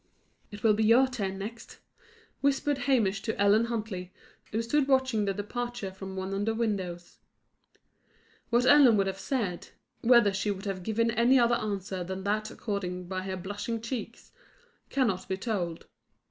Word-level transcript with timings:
"It 0.49 0.63
will 0.63 0.73
be 0.73 0.83
your 0.83 1.07
turn 1.07 1.37
next," 1.37 1.77
whispered 2.39 2.79
Hamish 2.89 3.21
to 3.21 3.39
Ellen 3.39 3.65
Huntley, 3.65 4.11
who 4.51 4.63
stood 4.63 4.87
watching 4.87 5.25
the 5.25 5.33
departure 5.35 5.91
from 5.91 6.15
one 6.15 6.33
of 6.33 6.43
the 6.45 6.55
windows. 6.55 7.19
What 8.49 8.65
Ellen 8.65 8.97
would 8.97 9.05
have 9.05 9.19
said 9.19 9.67
whether 10.01 10.33
she 10.33 10.49
would 10.49 10.65
have 10.65 10.81
given 10.81 11.11
any 11.11 11.37
other 11.37 11.53
answer 11.53 12.03
than 12.03 12.23
that 12.23 12.49
accorded 12.49 13.09
by 13.09 13.21
her 13.21 13.37
blushing 13.37 13.79
cheeks, 13.79 14.31
cannot 14.89 15.27
be 15.27 15.37
told. 15.37 15.85